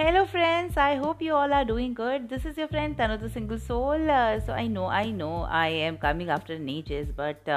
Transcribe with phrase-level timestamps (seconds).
[0.00, 3.28] Hello friends I hope you all are doing good this is your friend Tanno the
[3.28, 4.06] single soul
[4.46, 7.48] so I know I know I am coming after natures but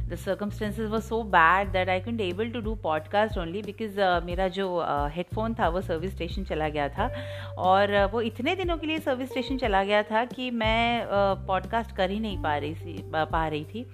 [0.00, 4.48] the circumstances were so bad that I can't able to do podcast only because मेरा
[4.48, 7.08] जो uh, headphone था, वो service station चला गया था।
[7.58, 11.46] और uh, वो इतने दिनों के लिए सर्विस स्टेशन चला गया था कि मैं uh,
[11.46, 13.86] पॉडकास्ट कर ही नहीं पा रही थी, पा रही थी।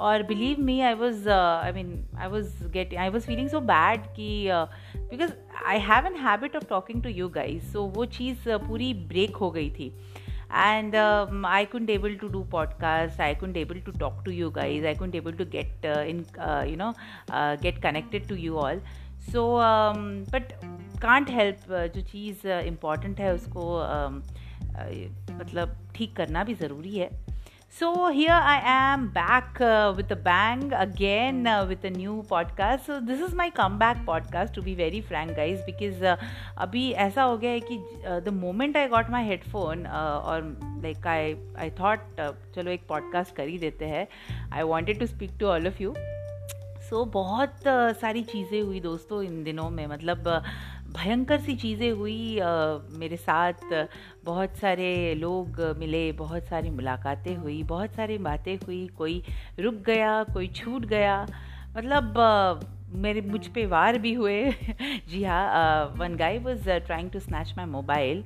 [0.00, 4.00] और believe me I was I mean I was getting I was feeling so bad
[4.16, 4.48] कि
[4.96, 5.32] because
[5.66, 9.50] I have an habit of talking to you guys so वो चीज़ पूरी ब्रेक हो
[9.50, 9.86] गई थी.
[10.56, 14.86] And I can't able to do podcast I can't able to talk to you guys
[14.86, 16.24] I can't able to get in
[16.70, 16.92] you know
[17.62, 18.80] get connected to you all
[19.32, 19.46] so
[20.32, 20.52] but
[21.02, 23.64] can't help जो चीज़ important है उसको
[25.38, 27.10] मतलब ठीक करना भी ज़रूरी है.
[27.80, 29.62] So here I am back
[29.96, 34.54] with a bang again with a new podcast so this is my come back podcast
[34.54, 36.04] to be very frank guys because
[36.58, 41.36] अभी ऐसा हो गया है कि the moment I got my headphone और like I
[41.58, 41.98] I thought
[42.56, 44.08] चलो एक podcast कर ही देते हैं।
[44.52, 45.94] I wanted to speak to all of you
[46.90, 50.48] so बहुत uh, सारी चीज़ें हुई दोस्तों इन दिनों में मतलब uh,
[50.96, 52.50] भयंकर सी चीज़ें हुई। आ,
[52.98, 53.64] मेरे साथ
[54.24, 59.22] बहुत सारे लोग मिले बहुत सारी मुलाकातें हुई बहुत सारी बातें हुई। कोई
[59.60, 61.20] रुक गया कोई छूट गया।
[61.76, 62.54] मतलब आ,
[63.02, 64.40] मेरे मुझ पे वार भी हुए।
[65.10, 68.24] जी हाँ one guy was trying to snatch my mobile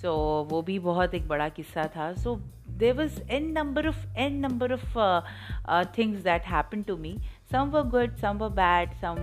[0.00, 0.12] so
[0.50, 2.34] वो भी बहुत एक बड़ा किस्सा था। So
[2.78, 4.96] there was an number of an number of
[5.98, 7.16] things that happen to me
[7.52, 9.16] some were good some were bad some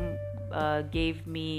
[0.92, 1.50] gave me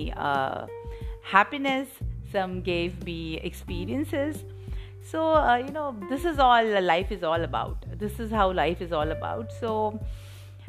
[1.24, 1.88] happiness,
[2.30, 4.44] some gave me experiences.
[5.00, 7.84] So, uh, you know, this is all life is all about.
[7.98, 9.52] This is how life is all about.
[9.52, 10.00] So,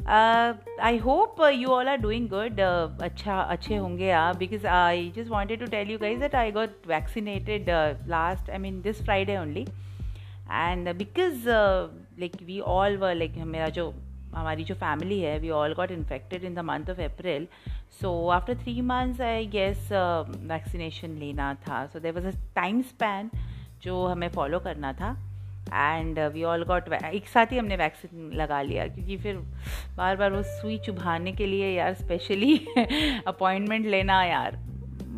[0.06, 2.60] uh, I hope uh, you all are doing good.
[2.60, 7.68] Uh, acha, ah, because I just wanted to tell you guys that I got vaccinated
[7.68, 9.66] uh, last, I mean, this Friday only.
[10.48, 13.36] And because, uh, like, we all were, like,
[14.36, 17.46] हमारी जो family है we all got infected in the month of April
[18.00, 21.84] so after three months I guess vaccination लेना था.
[21.86, 23.30] So there was a time span
[23.82, 25.16] जो हमें follow करना था.
[25.74, 28.86] And we all got एक साथ ही हमने वैक्सीन लगा लिया.
[28.88, 29.36] क्योंकि फिर
[29.96, 32.56] बार बार वो सुई चुभाने के लिए यार स्पेशली
[33.26, 34.58] अपॉइंटमेंट लेना यार,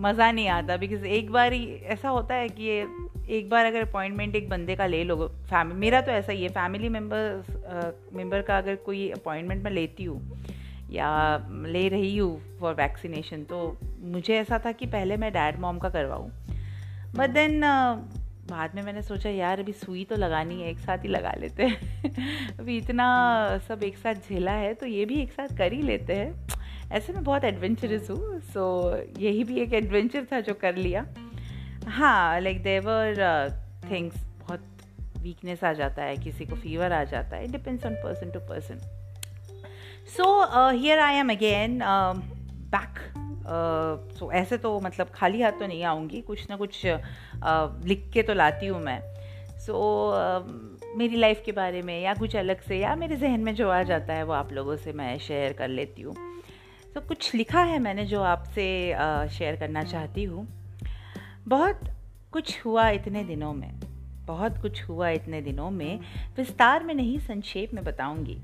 [0.03, 0.77] मज़ा नहीं आता.
[0.77, 2.87] बिकॉज़ एक बार ही ऐसा होता है कि ये
[3.28, 6.49] एक बार अगर अपॉइंटमेंट एक बंदे का ले लो फैमिली मेरा तो ऐसा ही है,
[6.49, 10.41] फैमिली मेंबर मेंबर का अगर कोई अपॉइंटमेंट मैं लेती हूँ
[10.91, 11.09] या
[11.66, 15.89] ले रही हूँ फॉर वैक्सीनेशन तो मुझे ऐसा था कि पहले मैं डैड मॉम का
[15.89, 16.31] करवाऊँ।
[17.16, 17.61] बट देन
[18.50, 21.62] बाद में मैंने सोचा, यार, अभी सुई तो लगानी है, एक साथ ही लगा लेते
[21.62, 23.06] हैं। अभी इतना
[23.69, 26.49] सब एक साथ झेला है तो ये भी एक साथ कर ही लेते हैं।
[26.93, 28.65] ऐसे में बहुत एडवेंचरस हूँ सो
[29.19, 31.06] यही भी एक एडवेंचर था जो कर लिया।
[31.88, 33.15] हाँ लाइक देवर
[33.91, 34.60] थिंग्स बहुत
[35.19, 38.41] वीकनेस आ जाता है किसी को फीवर आ जाता है it depends on person to
[38.41, 38.78] person
[40.16, 41.78] so here I am again
[42.75, 42.98] back
[44.19, 48.22] so ऐसे तो मतलब खाली हाथ तो नहीं आऊँगी कुछ ना कुछ uh, लिख के
[48.22, 49.00] तो लाती हूँ मैं.
[49.59, 53.41] सो so, uh, मेरी लाइफ के बारे में या कुछ अलग से या मेरे जहन
[53.41, 56.15] में जो आ जाता है वो आप लोगों से मैं शेयर कर लेती हूँ.
[56.94, 58.94] तो कुछ लिखा है मैंने जो आपसे
[59.28, 60.58] शेयर करना चाहती हूँ.
[61.48, 61.81] बहुत
[62.32, 63.81] कुछ हुआ इतने दिनों में,
[64.26, 66.00] बहुत कुछ हुआ इतने दिनों में,
[66.36, 68.34] विस्तार में नहीं संक्षेप में बताऊँगी।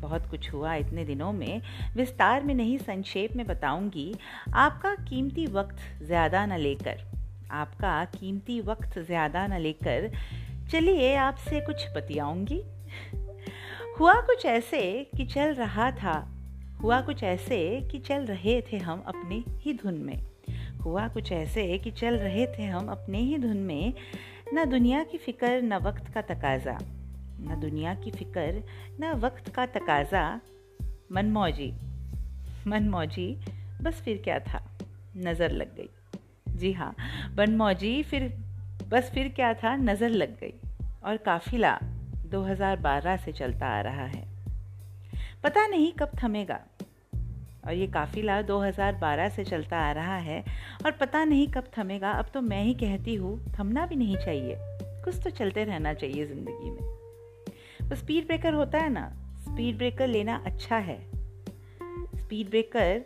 [0.00, 1.62] बहुत कुछ हुआ इतने दिनों में,
[1.96, 4.14] विस्तार में नहीं संक्षेप में बताऊँगी।
[4.54, 7.02] आपका कीमती वक्त ज़्यादा न लेकर,
[7.50, 10.10] आपका कीमती वक्त ज़्यादा न लेकर
[10.70, 12.62] चलिए आपसे कुछ बतियाऊँगी।
[14.00, 16.16] हुआ कुछ ऐसे कि चल रहा था,
[16.82, 20.35] हुआ कुछ ऐसे कि चल रहे थे हम अपनी ही धुन में।
[20.86, 23.94] हुआ कुछ ऐसे कि चल रहे थे हम अपने ही धुन में,
[24.54, 26.78] न दुनिया की फ़िक्र, न वक्त का तकाजा।
[27.40, 28.62] न दुनिया की फ़िक्र,
[29.00, 30.40] न वक्त का तकाजा।
[31.12, 31.74] मन मौजी
[32.66, 33.40] मन मौजी
[33.82, 34.78] बस फिर क्या था?
[35.16, 35.88] नज़र लग गई।
[36.48, 36.94] जी हाँ
[37.38, 38.22] मन मौजी फिर,
[38.88, 39.76] बस फिर क्या था?
[39.76, 40.54] नज़र लग गई।
[41.04, 41.78] और काफिला
[42.26, 44.28] 2012 से चलता आ रहा है।
[45.44, 46.60] पता नहीं कब थमेगा।
[47.66, 50.44] और ये काफिला 2012 से चलता आ रहा है।
[50.84, 54.56] और पता नहीं कब थमेगा, अब तो मैं ही कहती हूँ, थमना भी नहीं चाहिए।
[55.04, 59.08] कुछ तो चलते रहना चाहिए ज़िंदगी में। तो स्पीड ब्रेकर होता है ना
[59.40, 60.98] स्पीड ब्रेकर लेना अच्छा है।
[62.16, 63.04] स्पीड ब्रेकर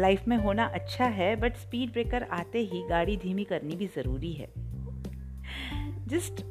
[0.00, 4.32] लाइफ में होना अच्छा है बट स्पीड ब्रेकर आते ही गाड़ी धीमी करनी भी ज़रूरी
[4.32, 4.48] है।
[6.08, 6.42] जस्ट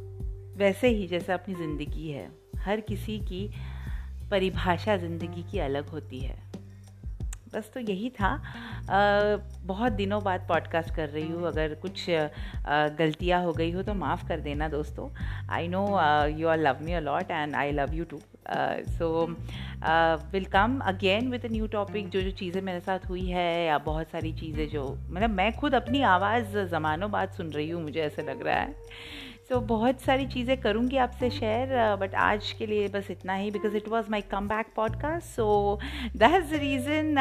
[0.58, 3.50] वैसे ही जैसा अपनी ज़िंदगी है। हर किसी की
[4.32, 6.53] परिभाषा ज़िंदगी की अलग होती है।
[7.54, 12.06] बस तो यही था। आ, बहुत दिनों बाद पॉडकास्ट कर रही हूँ। अगर कुछ
[13.00, 15.10] गलतियाँ हो गई हो तो माफ़ कर देना दोस्तों।
[15.50, 15.86] I know
[16.38, 18.20] you are love me a lot and I love you too
[18.90, 19.26] so
[20.34, 24.08] will come again with new topic जो जो चीज़ें मेरे साथ हुई है या बहुत
[24.08, 28.22] सारी चीज़ें जो मतलब मैं खुद अपनी आवाज़ ज़मानों बाद सुन रही हूँ मुझे ऐसा
[28.22, 28.76] लग रहा है।
[29.50, 33.76] सो बहुत सारी चीज़ें करूँगी आपसे शेयर बट आज के लिए बस इतना ही because
[33.78, 35.80] it was my come back podcast so
[36.16, 37.16] that the reason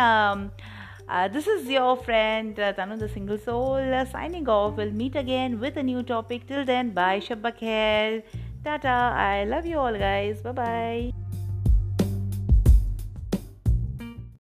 [1.33, 5.83] this is your friend Tanu the single soul signing off will meet again with a
[5.83, 8.23] new topic till then bye शब्बा खैर
[8.65, 11.22] tata I love you all guys bye bye